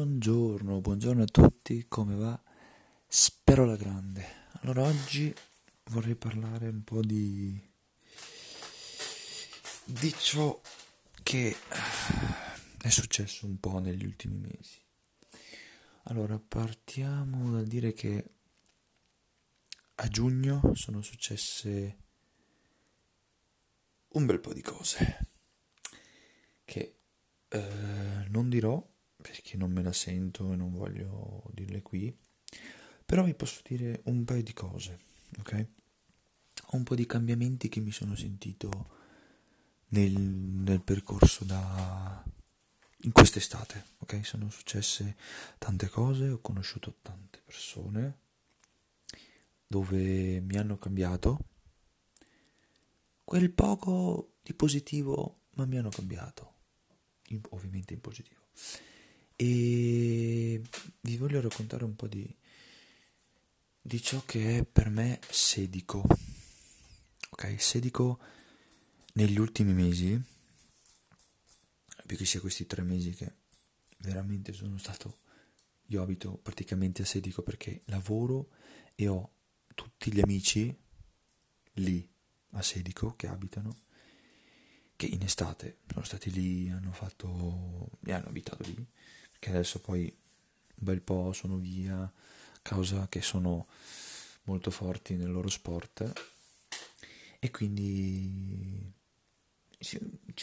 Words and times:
Buongiorno, 0.00 0.80
buongiorno 0.80 1.24
a 1.24 1.26
tutti, 1.26 1.84
come 1.86 2.14
va? 2.14 2.42
Spero 3.06 3.66
la 3.66 3.76
grande. 3.76 4.46
Allora 4.62 4.84
oggi 4.84 5.30
vorrei 5.90 6.14
parlare 6.14 6.68
un 6.68 6.82
po' 6.82 7.02
di 7.02 7.60
di 9.84 10.14
ciò 10.18 10.58
che 11.22 11.48
eh, 11.48 11.56
è 12.80 12.88
successo 12.88 13.44
un 13.44 13.60
po' 13.60 13.78
negli 13.78 14.06
ultimi 14.06 14.38
mesi. 14.38 14.80
Allora, 16.04 16.38
partiamo 16.38 17.52
dal 17.52 17.66
dire 17.66 17.92
che 17.92 18.24
a 19.96 20.08
giugno 20.08 20.72
sono 20.76 21.02
successe 21.02 21.98
un 24.08 24.24
bel 24.24 24.40
po' 24.40 24.54
di 24.54 24.62
cose 24.62 25.28
che 26.64 26.94
eh, 27.48 28.24
non 28.30 28.48
dirò 28.48 28.89
perché 29.20 29.56
non 29.56 29.70
me 29.70 29.82
la 29.82 29.92
sento 29.92 30.52
e 30.52 30.56
non 30.56 30.72
voglio 30.72 31.44
dirle 31.52 31.82
qui, 31.82 32.16
però 33.04 33.24
vi 33.24 33.34
posso 33.34 33.60
dire 33.64 34.02
un 34.04 34.24
paio 34.24 34.42
di 34.42 34.52
cose, 34.52 34.98
ok? 35.38 35.66
Un 36.72 36.82
po' 36.84 36.94
di 36.94 37.06
cambiamenti 37.06 37.68
che 37.68 37.80
mi 37.80 37.90
sono 37.90 38.14
sentito 38.14 38.98
nel, 39.88 40.12
nel 40.12 40.82
percorso 40.82 41.44
da 41.44 42.24
in 43.02 43.12
quest'estate, 43.12 43.84
ok? 43.98 44.24
Sono 44.24 44.50
successe 44.50 45.16
tante 45.58 45.88
cose, 45.88 46.28
ho 46.28 46.38
conosciuto 46.40 46.96
tante 47.02 47.40
persone 47.44 48.18
dove 49.66 50.40
mi 50.40 50.56
hanno 50.56 50.76
cambiato 50.76 51.46
quel 53.24 53.52
poco 53.52 54.32
di 54.42 54.54
positivo, 54.54 55.42
ma 55.54 55.64
mi 55.64 55.78
hanno 55.78 55.90
cambiato, 55.90 56.54
in, 57.28 57.40
ovviamente 57.50 57.94
in 57.94 58.00
positivo. 58.00 58.40
E 59.42 60.60
vi 61.00 61.16
voglio 61.16 61.40
raccontare 61.40 61.84
un 61.84 61.96
po' 61.96 62.06
di, 62.06 62.36
di 63.80 64.02
ciò 64.02 64.22
che 64.26 64.58
è 64.58 64.64
per 64.64 64.90
me 64.90 65.18
Sedico. 65.30 66.04
Ok, 67.30 67.58
Sedico 67.58 68.18
negli 69.14 69.38
ultimi 69.38 69.72
mesi, 69.72 70.22
più 72.04 72.18
che 72.18 72.26
sia 72.26 72.38
questi 72.38 72.66
tre 72.66 72.82
mesi 72.82 73.14
che 73.14 73.32
veramente 74.00 74.52
sono 74.52 74.76
stato, 74.76 75.20
io 75.86 76.02
abito 76.02 76.36
praticamente 76.36 77.00
a 77.00 77.06
Sedico 77.06 77.40
perché 77.40 77.80
lavoro 77.86 78.50
e 78.94 79.08
ho 79.08 79.30
tutti 79.74 80.12
gli 80.12 80.20
amici 80.20 80.78
lì 81.76 82.06
a 82.50 82.60
Sedico 82.60 83.14
che 83.16 83.26
abitano 83.26 83.84
che 84.96 85.06
in 85.06 85.22
estate 85.22 85.78
sono 85.90 86.04
stati 86.04 86.30
lì, 86.30 86.68
hanno 86.68 86.92
fatto, 86.92 87.88
e 88.04 88.12
hanno 88.12 88.28
abitato 88.28 88.64
lì 88.64 88.86
che 89.40 89.50
adesso 89.50 89.80
poi 89.80 90.02
un 90.04 90.74
bel 90.76 91.00
po' 91.00 91.32
sono 91.32 91.56
via 91.56 92.10
causa 92.62 93.08
che 93.08 93.20
sono 93.20 93.66
molto 94.44 94.70
forti 94.70 95.16
nel 95.16 95.32
loro 95.32 95.48
sport. 95.48 96.12
E 97.40 97.50
quindi 97.50 98.92
ci 99.78 99.98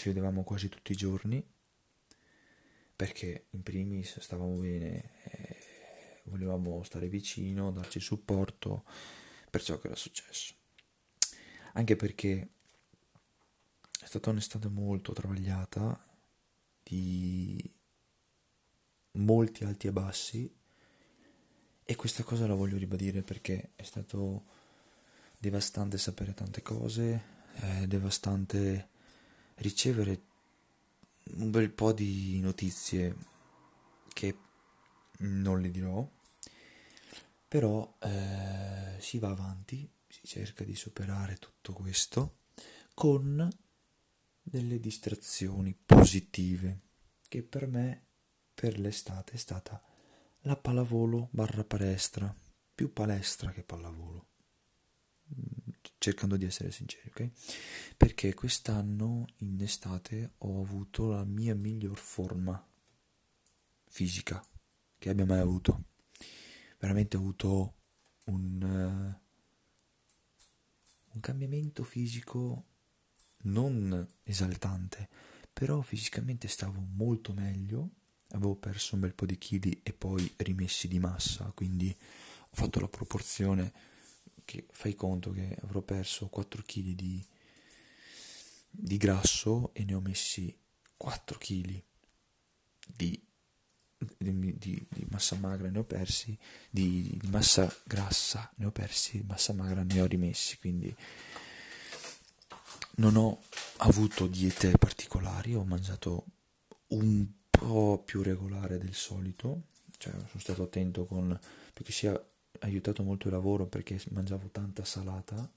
vedevamo 0.06 0.44
quasi 0.44 0.68
tutti 0.68 0.92
i 0.92 0.96
giorni 0.96 1.42
perché 2.96 3.46
in 3.52 3.62
primis 3.62 4.20
stavamo 4.20 4.56
bene 4.56 5.12
volevamo 6.28 6.84
stare 6.84 7.08
vicino 7.08 7.72
darci 7.72 8.00
supporto 8.00 8.84
per 9.50 9.64
ciò 9.64 9.80
che 9.80 9.88
era 9.88 9.96
successo. 9.96 10.54
Anche 11.74 11.96
perché 11.96 12.50
è 14.00 14.06
stata 14.06 14.30
un'estate 14.30 14.68
molto 14.68 15.14
travagliata 15.14 16.04
di 16.84 17.74
molti 19.18 19.64
alti 19.64 19.88
e 19.88 19.92
bassi. 19.92 20.56
E 21.90 21.96
questa 21.96 22.24
cosa 22.24 22.48
la 22.48 22.54
voglio 22.54 22.78
ribadire 22.78 23.22
perché 23.22 23.72
è 23.76 23.84
stato 23.84 24.44
devastante 25.38 25.98
sapere 25.98 26.34
tante 26.34 26.62
cose, 26.62 27.24
è 27.54 27.88
devastante 27.88 28.90
ricevere 29.56 30.22
un 31.36 31.50
bel 31.50 31.70
po' 31.70 31.94
di 31.94 32.40
notizie 32.42 33.16
che 34.14 34.36
non 35.20 35.62
le 35.62 35.72
dirò, 35.72 36.08
però 37.48 37.96
eh, 38.00 38.98
si 39.00 39.20
va 39.20 39.30
avanti, 39.30 39.90
si 40.08 40.22
cerca 40.26 40.64
di 40.64 40.76
superare 40.76 41.38
tutto 41.38 41.74
questo 41.74 42.40
con 42.94 43.48
delle 44.42 44.80
distrazioni 44.80 45.76
positive 45.86 46.80
che 47.28 47.44
per 47.44 47.68
me 47.68 48.07
per 48.60 48.80
l'estate 48.80 49.34
è 49.34 49.38
stata 49.38 49.80
la 50.42 50.56
pallavolo 50.56 51.28
barra 51.30 51.64
palestra, 51.64 52.36
più 52.74 52.92
palestra 52.92 53.52
che 53.52 53.62
pallavolo, 53.62 54.28
mm, 55.32 55.74
cercando 56.00 56.38
di 56.38 56.46
essere 56.46 56.72
sinceri, 56.72 57.08
ok? 57.10 57.30
Perché 57.96 58.34
quest'anno 58.34 59.28
in 59.42 59.62
estate 59.62 60.32
ho 60.40 60.60
avuto 60.60 61.06
la 61.06 61.24
mia 61.24 61.54
miglior 61.54 62.00
forma 62.00 62.68
fisica 63.90 64.44
che 64.98 65.10
abbia 65.12 65.28
mai 65.28 65.40
avuto. 65.40 65.84
Veramente 66.80 67.16
ho 67.16 67.20
avuto 67.20 67.76
un, 68.24 68.60
uh, 68.60 69.20
un 71.14 71.20
cambiamento 71.20 71.84
fisico 71.84 72.66
non 73.44 74.16
esaltante, 74.24 75.08
però 75.54 75.82
fisicamente 75.82 76.48
stavo 76.48 76.80
molto 76.80 77.34
meglio 77.34 77.92
avevo 78.32 78.56
perso 78.56 78.96
un 78.96 79.02
bel 79.02 79.14
po' 79.14 79.26
di 79.26 79.38
chili 79.38 79.80
e 79.84 79.94
poi 79.94 80.32
rimessi 80.38 80.88
di 80.88 81.00
massa, 81.00 81.52
quindi 81.56 81.96
ho 82.40 82.56
fatto 82.56 82.80
la 82.80 82.88
proporzione 82.88 83.72
che 84.46 84.66
fai 84.72 84.96
conto 84.96 85.32
che 85.32 85.58
avrò 85.62 85.82
perso 85.82 86.28
4 86.28 86.64
kg 86.66 86.82
di, 86.94 87.26
di 88.70 88.98
grasso 88.98 89.72
e 89.74 89.84
ne 89.84 89.94
ho 89.94 90.00
messi 90.00 90.56
4 90.96 91.38
kg 91.38 91.82
di, 92.96 93.22
di, 94.18 94.56
di, 94.58 94.88
massa 95.10 95.36
magra 95.36 95.70
ne 95.70 95.80
ho 95.80 95.84
persi, 95.84 96.38
di, 96.70 97.18
di 97.20 97.28
massa 97.30 97.74
grassa 97.84 98.50
ne 98.56 98.66
ho 98.66 98.72
persi, 98.72 99.24
massa 99.28 99.54
magra 99.54 99.84
ne 99.84 100.02
ho 100.02 100.06
rimessi, 100.06 100.58
quindi 100.58 100.96
non 102.96 103.16
ho 103.16 103.42
avuto 103.78 104.28
diete 104.28 104.72
particolari, 104.78 105.56
ho 105.56 105.64
mangiato 105.64 106.26
un 106.88 107.28
po' 107.58 108.02
più 108.04 108.22
regolare 108.22 108.78
del 108.78 108.94
solito, 108.94 109.64
cioè 109.98 110.14
sono 110.14 110.40
stato 110.40 110.64
attento 110.64 111.06
con 111.06 111.38
perché 111.74 111.92
si 111.92 112.08
è 112.08 112.24
aiutato 112.60 113.04
molto 113.04 113.28
il 113.28 113.34
lavoro 113.34 113.66
perché 113.66 114.00
mangiavo 114.12 114.50
tanta 114.52 114.84
salata, 114.84 115.50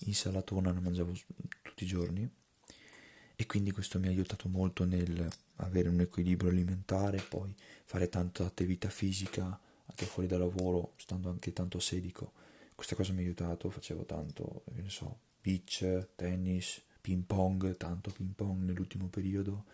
insalatona 0.00 0.72
la 0.72 0.80
mangiavo 0.80 1.12
tutti 1.62 1.84
i 1.84 1.86
giorni 1.86 2.28
e 3.34 3.46
quindi 3.46 3.70
questo 3.70 3.98
mi 3.98 4.06
ha 4.06 4.10
aiutato 4.10 4.48
molto 4.48 4.84
nel 4.84 5.28
avere 5.56 5.88
un 5.88 6.00
equilibrio 6.00 6.50
alimentare, 6.50 7.22
poi 7.28 7.54
fare 7.84 8.08
tanta 8.08 8.44
attività 8.44 8.88
fisica 8.88 9.58
anche 9.86 10.04
fuori 10.04 10.28
dal 10.28 10.40
lavoro, 10.40 10.92
stando 10.96 11.30
anche 11.30 11.52
tanto 11.52 11.78
sedico. 11.78 12.32
Questa 12.74 12.94
cosa 12.94 13.12
mi 13.12 13.20
ha 13.20 13.22
aiutato, 13.22 13.70
facevo 13.70 14.04
tanto, 14.04 14.64
che 14.74 14.82
ne 14.82 14.90
so, 14.90 15.20
beach, 15.40 16.08
tennis, 16.16 16.82
ping 17.00 17.22
pong, 17.24 17.76
tanto 17.76 18.10
ping 18.10 18.32
pong 18.34 18.64
nell'ultimo 18.64 19.06
periodo 19.06 19.64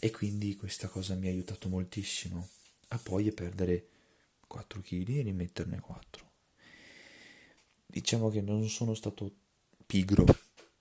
e 0.00 0.10
quindi 0.10 0.54
questa 0.54 0.88
cosa 0.88 1.14
mi 1.14 1.26
ha 1.26 1.30
aiutato 1.30 1.68
moltissimo 1.68 2.48
a 2.88 2.98
poi 2.98 3.32
perdere 3.32 3.88
4 4.46 4.80
kg 4.80 5.08
e 5.08 5.22
rimetterne 5.22 5.80
4. 5.80 6.30
Diciamo 7.86 8.30
che 8.30 8.40
non 8.40 8.68
sono 8.68 8.94
stato 8.94 9.34
pigro 9.86 10.24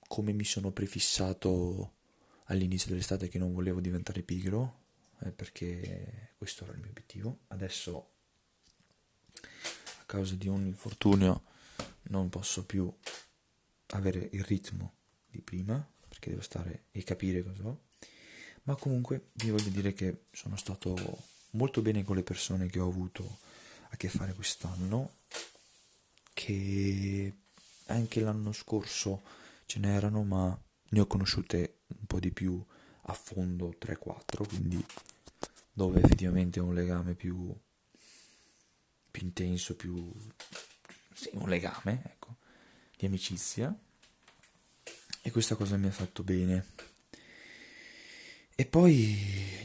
come 0.07 0.33
mi 0.33 0.43
sono 0.43 0.71
prefissato 0.71 1.93
all'inizio 2.45 2.91
dell'estate 2.91 3.27
che 3.27 3.39
non 3.39 3.53
volevo 3.53 3.81
diventare 3.81 4.21
pigro 4.21 4.85
eh, 5.19 5.31
perché 5.31 6.33
questo 6.37 6.63
era 6.63 6.73
il 6.73 6.79
mio 6.79 6.89
obiettivo. 6.89 7.39
Adesso 7.47 8.09
a 9.99 10.03
causa 10.05 10.35
di 10.35 10.47
un 10.47 10.65
infortunio 10.65 11.43
non 12.03 12.29
posso 12.29 12.65
più 12.65 12.91
avere 13.87 14.29
il 14.31 14.43
ritmo 14.43 14.93
di 15.27 15.41
prima 15.41 15.85
perché 16.07 16.29
devo 16.29 16.41
stare 16.41 16.85
e 16.91 17.03
capire 17.03 17.43
cosa 17.43 17.67
ho 17.67 17.86
ma 18.67 18.75
comunque 18.75 19.29
vi 19.33 19.49
voglio 19.49 19.69
dire 19.69 19.93
che 19.93 20.25
sono 20.33 20.57
stato 20.57 20.95
molto 21.51 21.81
bene 21.81 22.03
con 22.03 22.17
le 22.17 22.23
persone 22.23 22.67
che 22.67 22.79
ho 22.79 22.87
avuto 22.87 23.39
a 23.89 23.95
che 23.95 24.09
fare 24.09 24.33
quest'anno, 24.33 25.13
che 26.33 27.33
anche 27.85 28.19
l'anno 28.19 28.51
scorso 28.51 29.23
ce 29.65 29.79
n'erano, 29.79 30.23
ma 30.23 30.61
ne 30.89 30.99
ho 30.99 31.07
conosciute 31.07 31.79
un 31.87 32.05
po' 32.05 32.19
di 32.19 32.31
più 32.31 32.61
a 33.03 33.13
fondo 33.13 33.73
3-4, 33.79 34.47
quindi 34.47 34.85
dove 35.71 36.01
effettivamente 36.01 36.59
ho 36.59 36.65
un 36.65 36.73
legame 36.73 37.13
più, 37.13 37.55
più 39.09 39.23
intenso, 39.23 39.77
più... 39.77 40.13
sì, 41.13 41.29
un 41.33 41.47
legame, 41.47 42.01
ecco, 42.03 42.35
di 42.97 43.05
amicizia. 43.05 43.73
E 45.21 45.31
questa 45.31 45.55
cosa 45.55 45.77
mi 45.77 45.87
ha 45.87 45.91
fatto 45.91 46.21
bene 46.23 46.65
E 48.59 48.65
poi, 48.65 49.15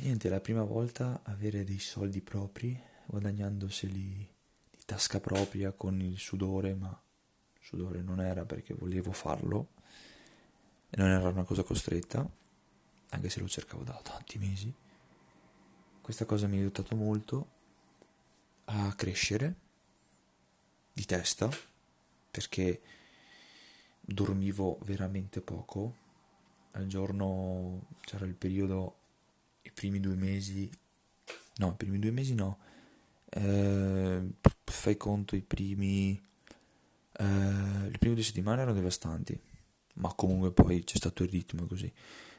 niente, 0.02 0.28
la 0.28 0.40
prima 0.40 0.64
volta 0.64 1.22
avere 1.22 1.64
dei 1.64 1.78
soldi 1.78 2.20
propri, 2.20 2.78
guadagnandoseli 3.06 4.30
di 4.70 4.78
tasca 4.84 5.18
propria 5.18 5.72
con 5.72 5.98
il 6.02 6.18
sudore, 6.18 6.74
ma 6.74 7.02
sudore 7.58 8.02
non 8.02 8.20
era 8.20 8.44
perché 8.44 8.74
volevo 8.74 9.10
farlo, 9.12 9.68
e 10.90 10.96
non 10.98 11.08
era 11.08 11.26
una 11.26 11.44
cosa 11.44 11.62
costretta, 11.62 12.30
anche 13.08 13.30
se 13.30 13.40
lo 13.40 13.48
cercavo 13.48 13.82
da 13.82 13.98
tanti 14.02 14.36
mesi. 14.38 14.70
Questa 16.02 16.26
cosa 16.26 16.46
mi 16.46 16.58
ha 16.58 16.60
aiutato 16.60 16.94
molto 16.94 17.48
a 18.64 18.94
crescere 18.94 19.54
di 20.92 21.06
testa, 21.06 21.48
perché 22.30 22.82
dormivo 24.02 24.76
veramente 24.82 25.40
poco. 25.40 25.94
Al 26.72 26.86
giorno 26.86 27.88
c'era 28.00 28.24
il 28.24 28.34
periodo, 28.34 28.96
i 29.62 29.70
primi 29.70 30.00
due 30.00 30.14
mesi, 30.14 30.70
no, 31.56 31.70
i 31.72 31.76
primi 31.76 31.98
due 31.98 32.10
mesi 32.10 32.34
no, 32.34 32.58
eh, 33.28 34.22
fai 34.64 34.96
conto 34.96 35.36
i 35.36 35.42
primi, 35.42 36.20
eh, 37.18 37.24
le 37.24 37.98
prime 37.98 38.14
due 38.14 38.22
settimane 38.22 38.62
erano 38.62 38.76
devastanti, 38.76 39.38
ma 39.94 40.12
comunque 40.14 40.52
poi 40.52 40.82
c'è 40.84 40.96
stato 40.96 41.22
il 41.22 41.28
ritmo 41.28 41.66
così. 41.66 41.92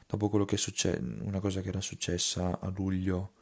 Dopo 0.06 0.28
quello 0.28 0.44
che 0.44 0.56
è 0.56 0.58
successo, 0.58 1.00
una 1.00 1.40
cosa 1.40 1.60
che 1.60 1.68
era 1.68 1.80
successa 1.80 2.58
a 2.60 2.68
luglio, 2.68 3.32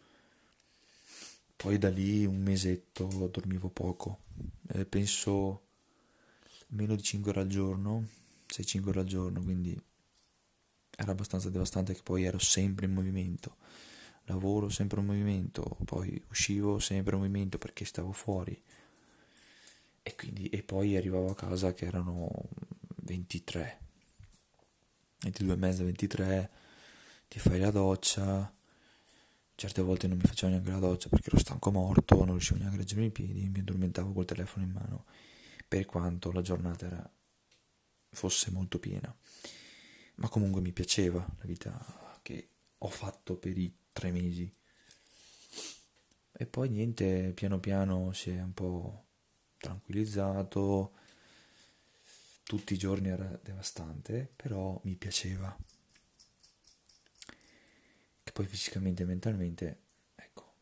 poi 1.56 1.78
da 1.78 1.88
lì 1.90 2.24
un 2.24 2.40
mesetto 2.42 3.06
dormivo 3.30 3.68
poco, 3.68 4.20
eh, 4.68 4.84
penso 4.84 5.62
meno 6.68 6.94
di 6.96 7.02
5 7.02 7.30
ore 7.30 7.40
al 7.40 7.46
giorno, 7.48 8.06
6-5 8.48 8.88
ore 8.88 9.00
al 9.00 9.06
giorno, 9.06 9.42
quindi 9.42 9.80
era 11.02 11.12
abbastanza 11.12 11.50
devastante 11.50 11.94
che 11.94 12.02
poi 12.02 12.24
ero 12.24 12.38
sempre 12.38 12.86
in 12.86 12.92
movimento, 12.92 13.56
lavoro 14.24 14.68
sempre 14.68 15.00
in 15.00 15.06
movimento, 15.06 15.76
poi 15.84 16.22
uscivo 16.30 16.78
sempre 16.78 17.14
in 17.14 17.20
movimento 17.20 17.58
perché 17.58 17.84
stavo 17.84 18.12
fuori. 18.12 18.60
E, 20.04 20.14
quindi, 20.16 20.48
e 20.48 20.62
poi 20.62 20.96
arrivavo 20.96 21.30
a 21.30 21.34
casa 21.34 21.72
che 21.72 21.86
erano 21.86 22.30
23, 23.02 23.78
22 25.20 25.52
e 25.52 25.56
mezza, 25.56 25.84
23, 25.84 26.50
ti 27.28 27.38
fai 27.38 27.60
la 27.60 27.70
doccia, 27.70 28.52
certe 29.54 29.82
volte 29.82 30.08
non 30.08 30.16
mi 30.16 30.24
facevo 30.24 30.50
neanche 30.50 30.70
la 30.70 30.78
doccia 30.78 31.08
perché 31.08 31.28
ero 31.28 31.38
stanco 31.38 31.70
morto, 31.70 32.16
non 32.16 32.30
riuscivo 32.30 32.58
neanche 32.58 32.76
a 32.76 32.78
reggermi 32.78 33.06
i 33.06 33.10
piedi, 33.10 33.48
mi 33.48 33.60
addormentavo 33.60 34.12
col 34.12 34.24
telefono 34.24 34.64
in 34.64 34.72
mano 34.72 35.04
per 35.68 35.86
quanto 35.86 36.32
la 36.32 36.42
giornata 36.42 36.86
era, 36.86 37.10
fosse 38.10 38.50
molto 38.50 38.78
piena. 38.78 39.14
Ma 40.16 40.28
comunque 40.28 40.60
mi 40.60 40.72
piaceva 40.72 41.18
la 41.18 41.44
vita 41.44 42.18
che 42.22 42.48
ho 42.78 42.88
fatto 42.88 43.36
per 43.36 43.56
i 43.56 43.72
tre 43.92 44.10
mesi. 44.10 44.52
E 46.32 46.46
poi 46.46 46.68
niente, 46.68 47.32
piano 47.34 47.58
piano 47.60 48.12
si 48.12 48.30
è 48.30 48.40
un 48.40 48.52
po' 48.52 49.04
tranquillizzato. 49.58 50.92
Tutti 52.42 52.74
i 52.74 52.78
giorni 52.78 53.08
era 53.08 53.38
devastante, 53.42 54.30
però 54.34 54.80
mi 54.84 54.96
piaceva. 54.96 55.56
Che 58.24 58.32
poi 58.32 58.46
fisicamente 58.46 59.02
e 59.02 59.06
mentalmente, 59.06 59.80
ecco, 60.14 60.52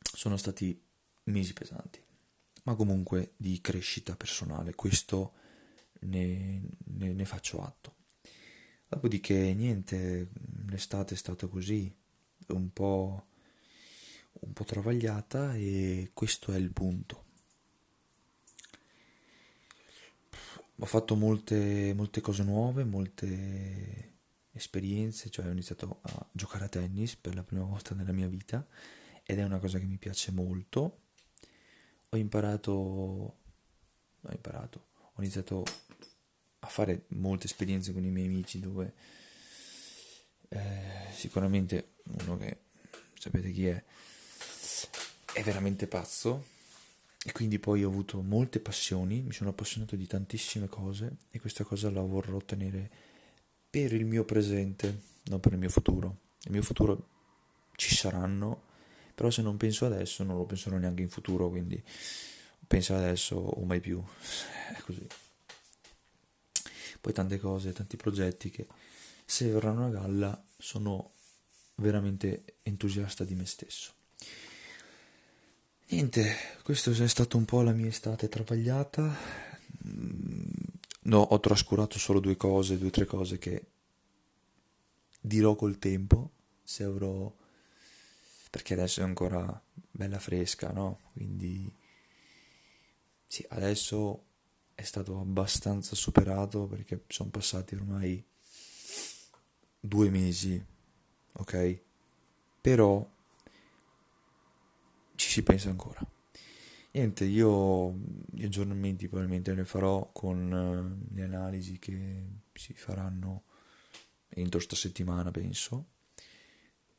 sono 0.00 0.36
stati 0.36 0.80
mesi 1.24 1.52
pesanti 1.52 2.06
ma 2.68 2.74
comunque 2.74 3.32
di 3.38 3.62
crescita 3.62 4.14
personale, 4.14 4.74
questo 4.74 5.32
ne, 6.00 6.62
ne, 6.84 7.12
ne 7.12 7.24
faccio 7.24 7.62
atto. 7.62 7.94
Dopodiché 8.88 9.54
niente, 9.54 10.28
l'estate 10.68 11.14
è 11.14 11.16
stata 11.16 11.46
così, 11.46 11.94
un 12.48 12.72
po', 12.72 13.26
un 14.40 14.52
po' 14.52 14.64
travagliata 14.64 15.54
e 15.54 16.10
questo 16.14 16.52
è 16.52 16.56
il 16.56 16.72
punto. 16.72 17.24
Ho 20.80 20.86
fatto 20.86 21.16
molte, 21.16 21.92
molte 21.94 22.20
cose 22.20 22.44
nuove, 22.44 22.84
molte 22.84 24.16
esperienze, 24.52 25.28
cioè 25.28 25.46
ho 25.46 25.50
iniziato 25.50 25.98
a 26.02 26.26
giocare 26.32 26.64
a 26.64 26.68
tennis 26.68 27.16
per 27.16 27.34
la 27.34 27.42
prima 27.42 27.64
volta 27.64 27.94
nella 27.94 28.12
mia 28.12 28.28
vita 28.28 28.66
ed 29.24 29.38
è 29.38 29.44
una 29.44 29.58
cosa 29.58 29.78
che 29.78 29.86
mi 29.86 29.98
piace 29.98 30.30
molto 30.30 31.00
ho 32.10 32.16
imparato, 32.16 32.72
ho 32.72 34.30
imparato, 34.30 34.86
ho 35.18 35.22
iniziato 35.22 35.64
a 36.60 36.66
fare 36.68 37.06
molte 37.08 37.46
esperienze 37.46 37.92
con 37.92 38.04
i 38.04 38.10
miei 38.10 38.26
amici 38.26 38.60
dove 38.60 38.94
eh, 40.48 41.12
sicuramente 41.12 41.94
uno 42.20 42.36
che 42.36 42.58
sapete 43.18 43.50
chi 43.50 43.66
è 43.66 43.84
è 45.32 45.42
veramente 45.42 45.86
pazzo 45.86 46.46
e 47.24 47.32
quindi 47.32 47.58
poi 47.58 47.84
ho 47.84 47.88
avuto 47.88 48.22
molte 48.22 48.60
passioni, 48.60 49.22
mi 49.22 49.32
sono 49.32 49.50
appassionato 49.50 49.96
di 49.96 50.06
tantissime 50.06 50.68
cose 50.68 51.16
e 51.30 51.40
questa 51.40 51.64
cosa 51.64 51.90
la 51.90 52.00
vorrò 52.00 52.38
tenere 52.38 52.90
per 53.68 53.92
il 53.92 54.06
mio 54.06 54.24
presente, 54.24 55.02
non 55.24 55.40
per 55.40 55.52
il 55.52 55.58
mio 55.58 55.68
futuro. 55.68 56.16
Il 56.44 56.52
mio 56.52 56.62
futuro 56.62 57.08
ci 57.76 57.94
saranno 57.94 58.66
però 59.18 59.30
se 59.30 59.42
non 59.42 59.56
penso 59.56 59.84
adesso 59.84 60.22
non 60.22 60.36
lo 60.36 60.44
penserò 60.44 60.76
neanche 60.76 61.02
in 61.02 61.08
futuro, 61.08 61.48
quindi 61.48 61.82
penso 62.68 62.94
adesso 62.94 63.34
o 63.34 63.64
mai 63.64 63.80
più, 63.80 64.00
è 64.74 64.80
così. 64.86 65.04
Poi 67.00 67.12
tante 67.12 67.38
cose, 67.38 67.72
tanti 67.72 67.96
progetti 67.96 68.50
che 68.50 68.66
se 69.24 69.50
verranno 69.50 69.86
a 69.86 69.90
galla 69.90 70.44
sono 70.56 71.12
veramente 71.76 72.56
entusiasta 72.62 73.24
di 73.24 73.34
me 73.34 73.46
stesso. 73.46 73.92
Niente, 75.90 76.36
questa 76.62 76.90
è 76.90 77.08
stata 77.08 77.36
un 77.36 77.46
po' 77.46 77.62
la 77.62 77.72
mia 77.72 77.86
estate 77.86 78.28
travagliata. 78.28 79.16
No, 81.02 81.18
ho 81.18 81.40
trascurato 81.40 81.98
solo 81.98 82.20
due 82.20 82.36
cose, 82.36 82.76
due 82.76 82.88
o 82.88 82.90
tre 82.90 83.06
cose 83.06 83.38
che 83.38 83.64
dirò 85.18 85.54
col 85.54 85.78
tempo, 85.78 86.30
se 86.62 86.84
avrò 86.84 87.32
perché 88.50 88.74
adesso 88.74 89.00
è 89.00 89.04
ancora 89.04 89.62
bella 89.90 90.18
fresca, 90.18 90.72
no? 90.72 91.00
Quindi 91.12 91.70
sì, 93.28 93.44
adesso 93.50 94.24
è 94.74 94.82
stato 94.82 95.20
abbastanza 95.20 95.94
superato 95.94 96.66
perché 96.66 97.04
sono 97.08 97.28
passati 97.28 97.74
ormai 97.74 98.24
due 99.78 100.08
mesi, 100.08 100.64
ok? 101.32 101.80
Però 102.62 103.06
ci 105.14 105.28
si 105.28 105.42
pensa 105.42 105.68
ancora. 105.68 106.00
Niente, 106.92 107.24
io 107.24 107.92
gli 108.30 108.44
aggiornamenti 108.44 109.08
probabilmente 109.08 109.52
ne 109.52 109.66
farò 109.66 110.10
con 110.10 110.50
uh, 110.50 111.14
le 111.14 111.22
analisi 111.22 111.78
che 111.78 112.24
si 112.54 112.72
faranno 112.72 113.42
entro 114.28 114.58
sta 114.58 114.74
settimana, 114.74 115.30
penso 115.30 115.88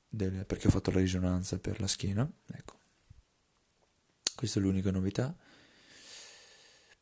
del, 0.08 0.46
perché 0.46 0.68
ho 0.68 0.72
fatto 0.72 0.92
la 0.92 1.00
risonanza 1.00 1.58
per 1.58 1.82
la 1.82 1.88
schiena, 1.88 2.32
ecco. 2.54 2.78
Questa 4.36 4.60
è 4.60 4.62
l'unica 4.62 4.92
novità. 4.92 5.36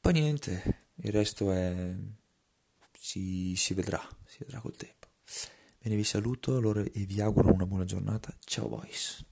Poi 0.08 0.16
niente, 0.16 0.86
il 1.02 1.12
resto 1.12 1.52
è... 1.52 1.94
si, 2.98 3.56
si 3.58 3.74
vedrà, 3.74 4.02
si 4.26 4.38
vedrà 4.40 4.62
col 4.62 4.78
tempo. 4.78 5.08
Bene, 5.82 5.98
vi 5.98 6.06
saluto 6.06 6.56
allora 6.56 6.82
e 6.82 7.06
vi 7.06 7.20
auguro 7.20 7.52
una 7.52 7.66
buona 7.66 7.84
giornata. 7.84 8.34
Ciao 8.46 8.70
boys. 8.70 9.26